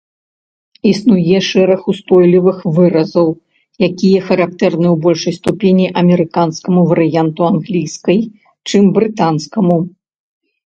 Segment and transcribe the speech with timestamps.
[0.91, 3.27] Існуе шэраг устойлівых выразаў,
[3.87, 8.19] якія характэрны ў большай ступені амерыканскаму варыянту англійскай,
[8.71, 9.77] чым брытанскаму.